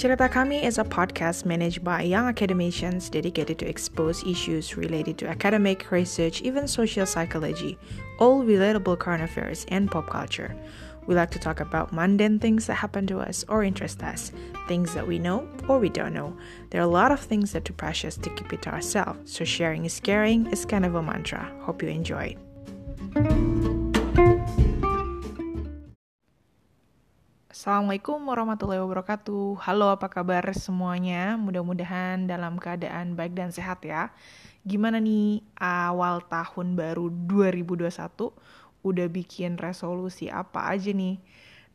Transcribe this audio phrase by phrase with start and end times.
[0.00, 5.28] Cerita Kami is a podcast managed by young academicians dedicated to expose issues related to
[5.28, 7.76] academic, research, even social psychology,
[8.18, 10.56] all relatable current affairs and pop culture.
[11.06, 14.32] We like to talk about mundane things that happen to us or interest us,
[14.68, 16.34] things that we know or we don't know.
[16.70, 19.30] There are a lot of things that are too precious to keep it to ourselves,
[19.30, 21.52] so sharing is caring is kind of a mantra.
[21.60, 22.38] Hope you enjoy.
[27.60, 29.60] Assalamualaikum warahmatullahi wabarakatuh.
[29.60, 31.36] Halo, apa kabar semuanya?
[31.36, 34.16] Mudah-mudahan dalam keadaan baik dan sehat ya.
[34.64, 38.32] Gimana nih awal tahun baru 2021?
[38.80, 41.20] Udah bikin resolusi apa aja nih?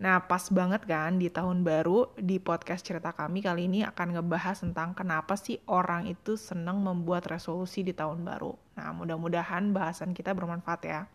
[0.02, 4.66] Nah, pas banget kan di tahun baru di podcast cerita kami kali ini akan ngebahas
[4.66, 8.58] tentang kenapa sih orang itu senang membuat resolusi di tahun baru.
[8.82, 11.06] Nah, mudah-mudahan bahasan kita bermanfaat ya.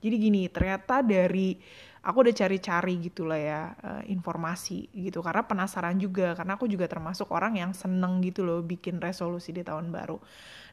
[0.00, 1.60] Jadi gini, ternyata dari
[2.00, 6.88] aku udah cari-cari gitu lah ya uh, informasi gitu karena penasaran juga karena aku juga
[6.88, 10.16] termasuk orang yang seneng gitu loh bikin resolusi di tahun baru.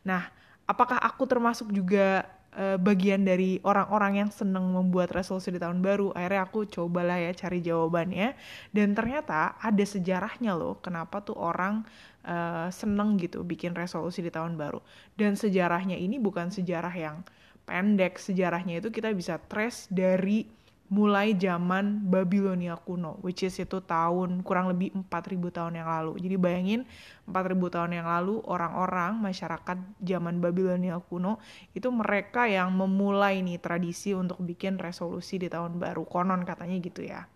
[0.07, 0.23] Nah,
[0.63, 2.23] apakah aku termasuk juga
[2.55, 6.15] uh, bagian dari orang-orang yang seneng membuat resolusi di tahun baru?
[6.15, 8.31] Akhirnya aku cobalah ya cari jawabannya
[8.71, 11.83] dan ternyata ada sejarahnya loh kenapa tuh orang
[12.23, 14.79] uh, seneng gitu bikin resolusi di tahun baru.
[15.19, 17.27] Dan sejarahnya ini bukan sejarah yang
[17.67, 20.47] pendek sejarahnya itu kita bisa trace dari
[20.87, 26.15] mulai zaman Babilonia kuno, which is itu tahun kurang lebih 4000 tahun yang lalu.
[26.23, 26.81] Jadi bayangin
[27.27, 31.43] 4000 tahun yang lalu orang-orang masyarakat zaman Babilonia kuno
[31.75, 36.07] itu mereka yang memulai nih tradisi untuk bikin resolusi di tahun baru.
[36.07, 37.27] Konon katanya gitu ya.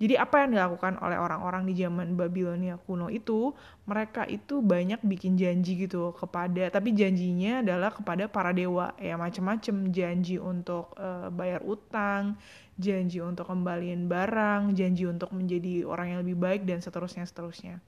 [0.00, 3.52] Jadi apa yang dilakukan oleh orang-orang di zaman Babilonia kuno itu,
[3.84, 9.92] mereka itu banyak bikin janji gitu kepada, tapi janjinya adalah kepada para dewa, ya macam-macam
[9.92, 12.40] janji untuk uh, bayar utang,
[12.80, 17.84] janji untuk kembaliin barang, janji untuk menjadi orang yang lebih baik dan seterusnya seterusnya.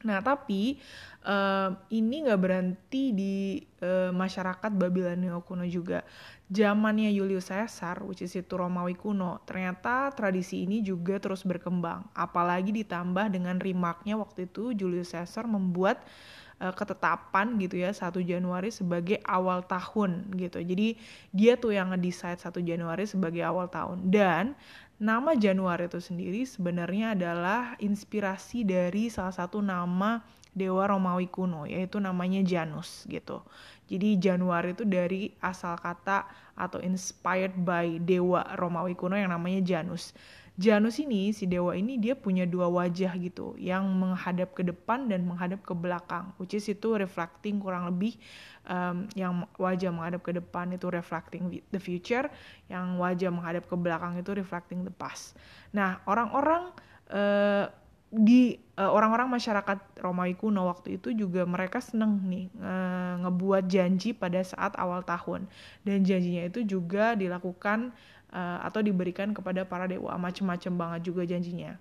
[0.00, 0.80] Nah, tapi
[1.28, 6.00] uh, ini nggak berhenti di uh, masyarakat Babilonia kuno juga.
[6.50, 12.10] Zamannya Julius Caesar, which is itu Romawi kuno, ternyata tradisi ini juga terus berkembang.
[12.10, 16.02] Apalagi ditambah dengan remarknya waktu itu Julius Caesar membuat
[16.60, 20.60] uh, ketetapan gitu ya 1 Januari sebagai awal tahun gitu.
[20.60, 21.00] Jadi
[21.32, 24.54] dia tuh yang ngedesain 1 Januari sebagai awal tahun dan
[25.00, 30.20] Nama Januari itu sendiri sebenarnya adalah inspirasi dari salah satu nama
[30.52, 33.40] dewa Romawi kuno yaitu namanya Janus gitu.
[33.88, 40.12] Jadi Januari itu dari asal kata atau inspired by dewa Romawi kuno yang namanya Janus.
[40.58, 45.24] Janus ini si dewa ini dia punya dua wajah gitu yang menghadap ke depan dan
[45.24, 48.18] menghadap ke belakang which is itu reflecting kurang lebih
[48.68, 52.28] um, yang wajah menghadap ke depan itu reflecting the future
[52.68, 55.38] yang wajah menghadap ke belakang itu reflecting the past.
[55.72, 56.74] Nah orang-orang
[57.08, 57.70] uh,
[58.10, 64.10] di uh, orang-orang masyarakat Romawi kuno waktu itu juga mereka seneng nih uh, ngebuat janji
[64.10, 65.46] pada saat awal tahun.
[65.86, 67.94] Dan janjinya itu juga dilakukan
[68.32, 71.78] uh, atau diberikan kepada para dewa macem-macem banget juga janjinya.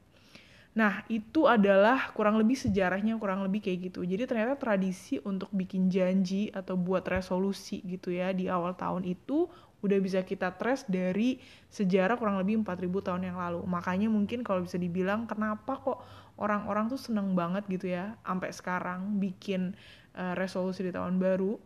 [0.78, 4.06] Nah, itu adalah kurang lebih sejarahnya kurang lebih kayak gitu.
[4.06, 9.50] Jadi ternyata tradisi untuk bikin janji atau buat resolusi gitu ya di awal tahun itu
[9.80, 11.40] udah bisa kita trace dari
[11.72, 13.66] sejarah kurang lebih 4000 tahun yang lalu.
[13.66, 16.00] Makanya mungkin kalau bisa dibilang kenapa kok
[16.38, 19.74] orang-orang tuh seneng banget gitu ya sampai sekarang bikin
[20.16, 21.58] uh, resolusi di tahun baru.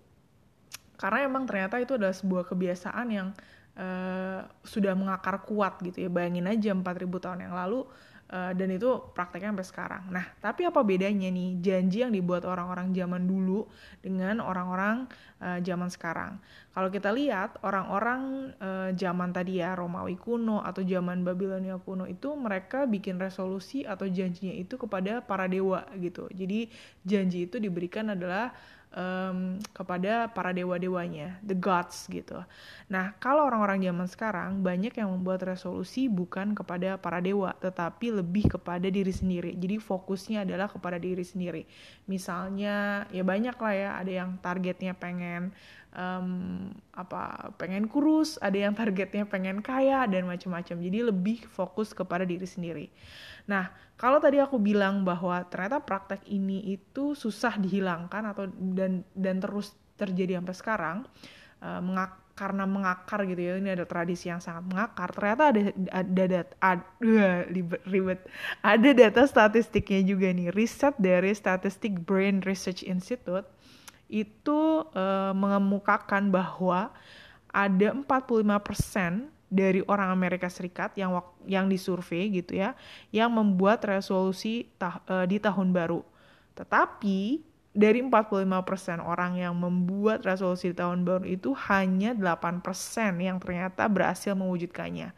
[0.96, 3.36] Karena emang ternyata itu adalah sebuah kebiasaan yang
[3.78, 6.10] uh, sudah mengakar kuat gitu ya.
[6.10, 7.86] Bayangin aja 4000 tahun yang lalu
[8.34, 10.04] uh, dan itu prakteknya sampai sekarang.
[10.10, 13.70] Nah, tapi apa bedanya nih janji yang dibuat orang-orang zaman dulu
[14.02, 15.06] dengan orang-orang
[15.42, 16.42] uh, zaman sekarang?
[16.74, 22.34] Kalau kita lihat orang-orang uh, zaman tadi ya Romawi kuno atau zaman Babilonia kuno itu
[22.34, 26.26] mereka bikin resolusi atau janjinya itu kepada para dewa gitu.
[26.34, 26.74] Jadi
[27.06, 28.50] janji itu diberikan adalah
[28.94, 32.42] um, kepada para dewa-dewanya, the gods gitu.
[32.90, 38.58] Nah, kalau orang-orang zaman sekarang banyak yang membuat resolusi bukan kepada para dewa, tetapi lebih
[38.58, 39.58] kepada diri sendiri.
[39.58, 41.66] Jadi fokusnya adalah kepada diri sendiri.
[42.08, 45.52] Misalnya, ya banyak lah ya, ada yang targetnya pengen
[45.94, 50.76] um, apa pengen kurus, ada yang targetnya pengen kaya dan macam-macam.
[50.78, 52.86] Jadi lebih fokus kepada diri sendiri.
[53.50, 59.40] Nah, kalau tadi aku bilang bahwa ternyata praktek ini itu susah dihilangkan atau dan dan
[59.40, 60.98] terus terjadi sampai sekarang
[61.62, 65.62] uh, mengak karena mengakar gitu ya ini ada tradisi yang sangat mengakar ternyata ada
[65.94, 67.30] ada data ada
[67.86, 68.26] ribet
[68.66, 73.46] ada data statistiknya juga nih riset dari Statistic Brain Research Institute
[74.14, 76.94] itu uh, mengemukakan bahwa
[77.50, 82.78] ada 45% dari orang Amerika Serikat yang yang disurvei gitu ya,
[83.10, 86.02] yang membuat resolusi ta uh, di tahun baru.
[86.54, 87.42] Tetapi
[87.74, 92.62] dari 45% orang yang membuat resolusi di tahun baru itu hanya 8%
[93.18, 95.10] yang ternyata berhasil mewujudkannya.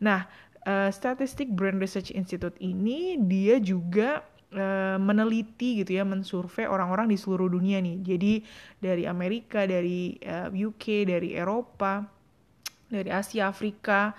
[0.00, 0.24] Nah,
[0.64, 4.24] uh, statistik Brand Research Institute ini dia juga
[4.54, 7.98] uh, meneliti gitu ya, mensurvei orang-orang di seluruh dunia nih.
[8.04, 8.32] Jadi
[8.78, 12.04] dari Amerika, dari uh, UK, dari Eropa,
[12.88, 14.16] dari Asia, Afrika,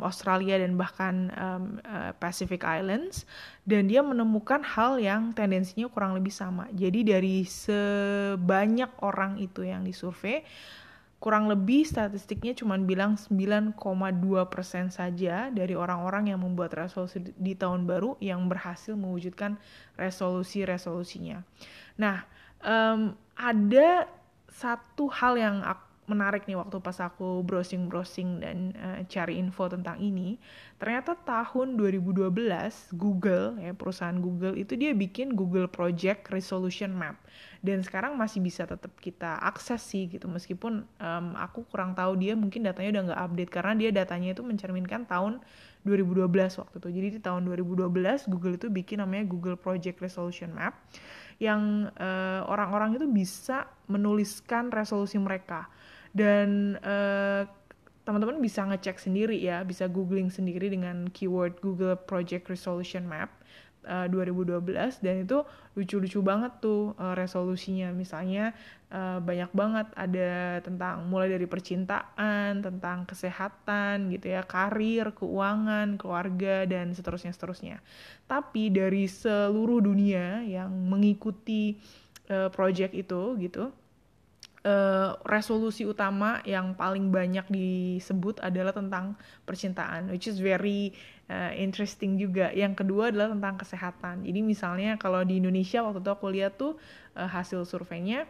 [0.00, 3.28] Australia dan bahkan uh, Pacific Islands
[3.68, 6.72] dan dia menemukan hal yang tendensinya kurang lebih sama.
[6.72, 10.40] Jadi dari sebanyak orang itu yang disurvei
[11.18, 13.74] kurang lebih statistiknya cuma bilang 9,2%
[14.94, 19.58] saja dari orang-orang yang membuat resolusi di tahun baru yang berhasil mewujudkan
[19.98, 21.42] resolusi-resolusinya.
[21.98, 22.22] Nah,
[22.62, 24.06] um, ada
[24.46, 30.00] satu hal yang aku menarik nih waktu pas aku browsing-browsing dan uh, cari info tentang
[30.00, 30.40] ini.
[30.80, 32.32] Ternyata tahun 2012
[32.96, 37.20] Google ya perusahaan Google itu dia bikin Google Project Resolution Map
[37.60, 42.38] dan sekarang masih bisa tetap kita akses sih gitu meskipun um, aku kurang tahu dia
[42.38, 45.42] mungkin datanya udah nggak update karena dia datanya itu mencerminkan tahun
[45.86, 46.88] 2012 waktu itu.
[46.90, 50.74] Jadi di tahun 2012 Google itu bikin namanya Google Project Resolution Map
[51.38, 55.70] yang eh, orang-orang uh, itu bisa menuliskan resolusi mereka
[56.16, 57.44] dan uh,
[58.08, 63.28] teman-teman bisa ngecek sendiri ya, bisa googling sendiri dengan keyword Google Project Resolution Map
[63.84, 65.44] uh, 2012 dan itu
[65.76, 67.92] lucu-lucu banget tuh uh, resolusinya.
[67.92, 68.56] Misalnya
[68.88, 76.64] uh, banyak banget ada tentang mulai dari percintaan, tentang kesehatan gitu ya, karir, keuangan, keluarga
[76.64, 77.76] dan seterusnya seterusnya.
[78.24, 81.76] Tapi dari seluruh dunia yang mengikuti
[82.32, 83.68] uh, project itu gitu
[84.64, 89.14] uh, resolusi utama yang paling banyak disebut adalah tentang
[89.46, 90.96] percintaan, which is very
[91.30, 92.50] uh, interesting juga.
[92.50, 94.26] Yang kedua adalah tentang kesehatan.
[94.26, 96.80] Jadi misalnya kalau di Indonesia waktu itu aku lihat tuh
[97.14, 98.26] uh, hasil surveinya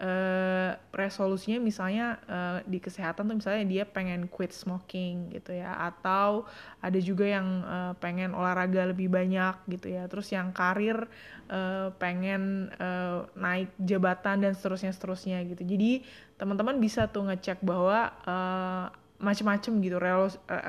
[0.00, 6.44] uh, resolusinya misalnya uh, di kesehatan tuh misalnya dia pengen quit smoking gitu ya atau
[6.84, 11.08] ada juga yang uh, pengen olahraga lebih banyak gitu ya terus yang karir
[11.48, 15.64] uh, pengen uh, naik jabatan dan seterusnya seterusnya gitu.
[15.64, 16.04] Jadi
[16.36, 19.96] teman-teman bisa tuh ngecek bahwa uh, macam-macam gitu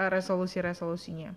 [0.08, 1.36] resolusi resolusinya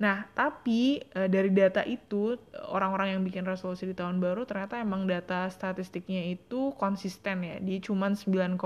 [0.00, 2.38] Nah, tapi e, dari data itu
[2.72, 7.56] orang-orang yang bikin resolusi di tahun baru ternyata emang data statistiknya itu konsisten ya.
[7.60, 8.56] Dia cuma 9,2%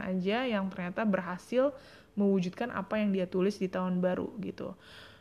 [0.00, 1.74] aja yang ternyata berhasil
[2.18, 4.74] mewujudkan apa yang dia tulis di tahun baru gitu.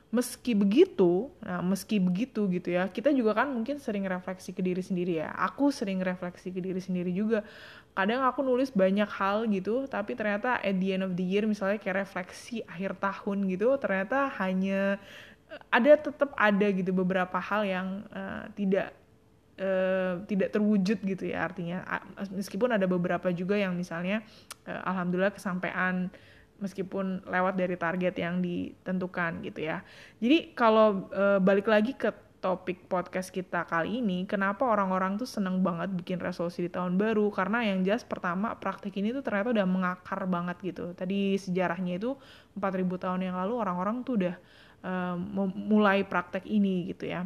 [0.07, 4.79] Meski begitu, nah meski begitu gitu ya, kita juga kan mungkin sering refleksi ke diri
[4.79, 5.35] sendiri ya.
[5.35, 7.43] Aku sering refleksi ke diri sendiri juga.
[7.91, 11.75] Kadang aku nulis banyak hal gitu, tapi ternyata at the end of the year misalnya
[11.75, 14.95] kayak refleksi akhir tahun gitu, ternyata hanya
[15.71, 18.91] ada tetap ada gitu beberapa hal yang uh, tidak
[19.59, 21.83] uh, tidak terwujud gitu ya artinya
[22.31, 24.23] meskipun ada beberapa juga yang misalnya
[24.67, 26.11] uh, alhamdulillah kesampaian
[26.57, 29.81] meskipun lewat dari target yang ditentukan gitu ya
[30.17, 35.65] jadi kalau uh, balik lagi ke topik podcast kita kali ini, kenapa orang-orang tuh seneng
[35.65, 37.33] banget bikin resolusi di tahun baru?
[37.33, 40.93] Karena yang jelas pertama praktik ini tuh ternyata udah mengakar banget gitu.
[40.93, 42.13] Tadi sejarahnya itu
[42.55, 44.35] 4000 tahun yang lalu orang-orang tuh udah
[44.85, 47.25] um, mulai praktek ini gitu ya.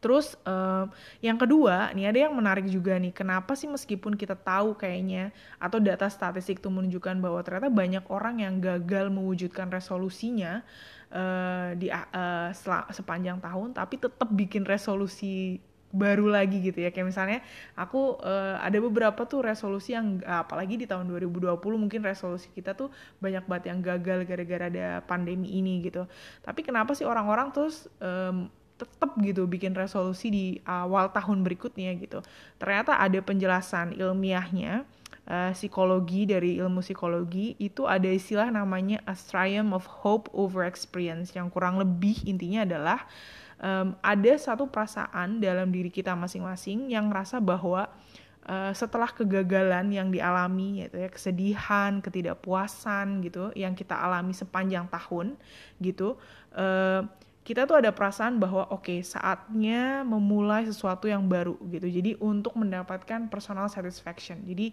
[0.00, 0.88] Terus um,
[1.20, 5.30] yang kedua, nih ada yang menarik juga nih, kenapa sih meskipun kita tahu kayaknya
[5.60, 10.64] atau data statistik itu menunjukkan bahwa ternyata banyak orang yang gagal mewujudkan resolusinya
[11.12, 12.50] uh, di uh,
[12.90, 16.94] sepanjang tahun, tapi tetap bikin resolusi baru lagi gitu ya.
[16.94, 17.38] Kayak misalnya
[17.74, 22.94] aku uh, ada beberapa tuh resolusi yang apalagi di tahun 2020 mungkin resolusi kita tuh
[23.18, 26.06] banyak banget yang gagal gara-gara ada pandemi ini gitu.
[26.46, 28.48] Tapi kenapa sih orang-orang terus um,
[28.80, 32.24] tetap gitu bikin resolusi di awal tahun berikutnya gitu.
[32.56, 34.88] Ternyata ada penjelasan ilmiahnya
[35.28, 41.34] uh, psikologi dari ilmu psikologi itu ada istilah namanya a triumph of hope over experience
[41.36, 43.04] yang kurang lebih intinya adalah
[43.60, 47.86] um, ada satu perasaan dalam diri kita masing-masing yang ngerasa bahwa
[48.48, 55.36] uh, setelah kegagalan yang dialami yaitu ya kesedihan, ketidakpuasan gitu yang kita alami sepanjang tahun
[55.78, 56.16] gitu
[56.56, 57.04] uh,
[57.50, 61.90] kita tuh ada perasaan bahwa oke okay, saatnya memulai sesuatu yang baru gitu.
[61.90, 64.38] Jadi untuk mendapatkan personal satisfaction.
[64.46, 64.70] Jadi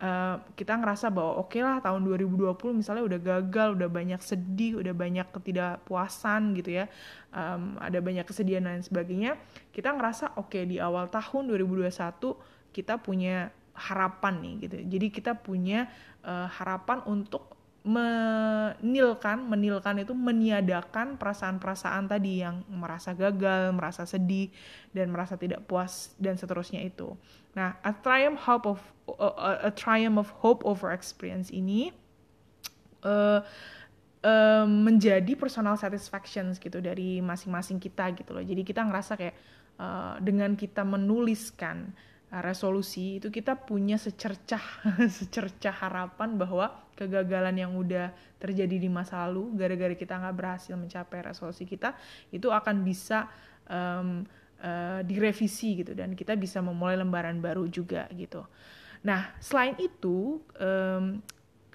[0.00, 4.80] uh, kita ngerasa bahwa oke okay lah tahun 2020 misalnya udah gagal, udah banyak sedih,
[4.80, 6.88] udah banyak ketidakpuasan gitu ya,
[7.28, 9.36] um, ada banyak kesedihan dan sebagainya,
[9.76, 11.92] kita ngerasa oke okay, di awal tahun 2021
[12.72, 15.90] kita punya harapan nih gitu, jadi kita punya
[16.22, 17.53] uh, harapan untuk
[17.84, 24.48] menilkan, menilkan itu meniadakan perasaan-perasaan tadi yang merasa gagal, merasa sedih,
[24.96, 27.12] dan merasa tidak puas dan seterusnya itu.
[27.52, 28.80] Nah, a triumph hope of
[29.20, 31.92] a, a triumph of hope over experience ini
[33.04, 33.44] uh,
[34.24, 38.40] uh, menjadi personal satisfaction gitu dari masing-masing kita gitu loh.
[38.40, 39.36] Jadi kita ngerasa kayak
[39.76, 41.92] uh, dengan kita menuliskan
[42.42, 44.62] resolusi itu kita punya secercah
[45.18, 51.20] secercah harapan bahwa kegagalan yang udah terjadi di masa lalu gara-gara kita nggak berhasil mencapai
[51.22, 51.94] resolusi kita
[52.30, 53.30] itu akan bisa
[53.70, 54.26] um,
[54.62, 58.42] uh, direvisi gitu dan kita bisa memulai lembaran baru juga gitu.
[59.04, 61.20] Nah selain itu um,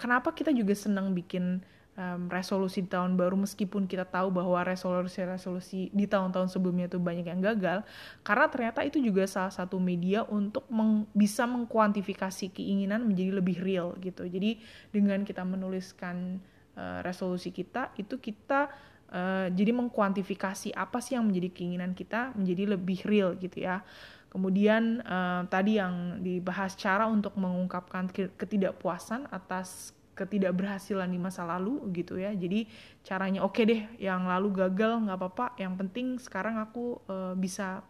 [0.00, 1.62] kenapa kita juga senang bikin
[1.96, 7.26] um, resolusi di tahun baru meskipun kita tahu bahwa resolusi-resolusi di tahun-tahun sebelumnya itu banyak
[7.26, 7.82] yang gagal
[8.22, 13.96] karena ternyata itu juga salah satu media untuk meng, bisa mengkuantifikasi keinginan menjadi lebih real
[13.98, 14.26] gitu.
[14.26, 14.60] Jadi
[14.94, 16.38] dengan kita menuliskan
[16.78, 18.70] uh, resolusi kita itu kita
[19.10, 23.82] uh, jadi mengkuantifikasi apa sih yang menjadi keinginan kita menjadi lebih real gitu ya.
[24.30, 28.06] Kemudian uh, tadi yang dibahas cara untuk mengungkapkan
[28.38, 32.36] ketidakpuasan atas ketidakberhasilan di masa lalu gitu ya.
[32.36, 32.68] Jadi
[33.00, 35.46] caranya oke okay deh yang lalu gagal nggak apa-apa.
[35.56, 37.80] Yang penting sekarang aku uh, bisa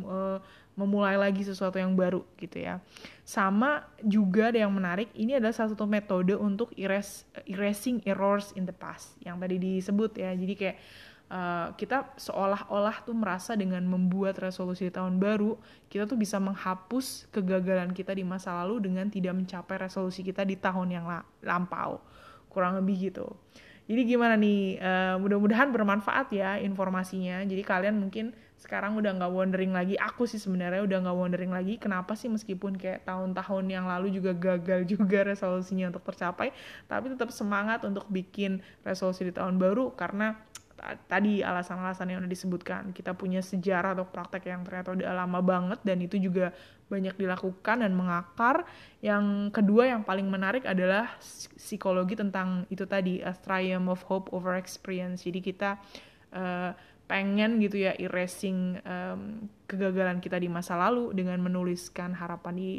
[0.00, 0.40] uh,
[0.76, 2.80] memulai lagi sesuatu yang baru gitu ya.
[3.24, 8.68] Sama juga ada yang menarik ini adalah salah satu metode untuk erase, erasing errors in
[8.68, 10.36] the past yang tadi disebut ya.
[10.36, 10.76] Jadi kayak
[11.30, 15.58] uh, kita seolah-olah tuh merasa dengan membuat resolusi tahun baru
[15.90, 20.58] kita tuh bisa menghapus kegagalan kita di masa lalu dengan tidak mencapai resolusi kita di
[20.58, 21.06] tahun yang
[21.42, 22.02] lampau.
[22.50, 23.26] Kurang lebih gitu.
[23.86, 24.82] Jadi gimana nih?
[24.82, 27.46] Uh, mudah-mudahan bermanfaat ya informasinya.
[27.46, 31.76] Jadi kalian mungkin sekarang udah nggak wondering lagi aku sih sebenarnya udah nggak wondering lagi
[31.76, 36.56] kenapa sih meskipun kayak tahun-tahun yang lalu juga gagal juga resolusinya untuk tercapai
[36.88, 40.40] tapi tetap semangat untuk bikin resolusi di tahun baru karena
[41.08, 42.92] tadi alasan-alasan yang udah disebutkan.
[42.92, 46.52] Kita punya sejarah atau praktek yang ternyata udah lama banget dan itu juga
[46.86, 48.68] banyak dilakukan dan mengakar.
[49.02, 51.10] Yang kedua yang paling menarik adalah
[51.56, 55.24] psikologi tentang itu tadi a triumph of hope over experience.
[55.24, 55.80] Jadi kita
[56.36, 56.70] uh,
[57.06, 62.70] pengen gitu ya erasing um, kegagalan kita di masa lalu dengan menuliskan harapan di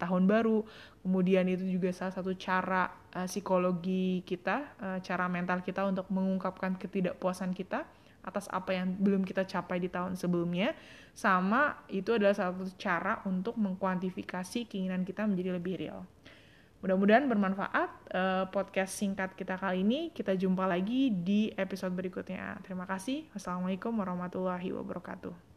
[0.00, 0.64] tahun baru.
[1.04, 6.80] Kemudian itu juga salah satu cara uh, psikologi kita uh, cara mental kita untuk mengungkapkan
[6.80, 7.84] ketidakpuasan kita
[8.24, 10.72] atas apa yang belum kita capai di tahun sebelumnya.
[11.12, 16.08] Sama itu adalah salah satu cara untuk mengkuantifikasi keinginan kita menjadi lebih real
[16.84, 20.12] Mudah-mudahan bermanfaat uh, podcast singkat kita kali ini.
[20.12, 22.60] Kita jumpa lagi di episode berikutnya.
[22.60, 23.24] Terima kasih.
[23.32, 25.53] Wassalamualaikum warahmatullahi wabarakatuh.